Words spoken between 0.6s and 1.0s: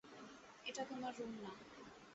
এটা